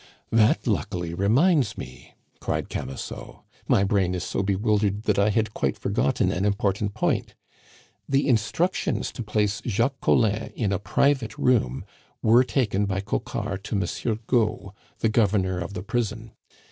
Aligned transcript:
"That 0.31 0.65
luckily 0.65 1.13
reminds 1.13 1.77
me!" 1.77 2.15
cried 2.39 2.69
Camusot. 2.69 3.43
"My 3.67 3.83
brain 3.83 4.15
is 4.15 4.23
so 4.23 4.41
bewildered 4.41 5.03
that 5.03 5.19
I 5.19 5.29
had 5.29 5.53
quite 5.53 5.77
forgotten 5.77 6.31
an 6.31 6.43
important 6.43 6.95
point. 6.95 7.35
The 8.09 8.27
instructions 8.27 9.11
to 9.11 9.21
place 9.21 9.61
Jacques 9.63 10.01
Collin 10.01 10.53
in 10.55 10.71
a 10.73 10.79
private 10.79 11.37
room 11.37 11.85
were 12.23 12.43
taken 12.43 12.87
by 12.87 13.01
Coquart 13.01 13.63
to 13.65 13.75
Monsieur 13.75 14.15
Gault, 14.25 14.73
the 15.01 15.09
Governor 15.09 15.59
of 15.59 15.75
the 15.75 15.83
prison. 15.83 16.31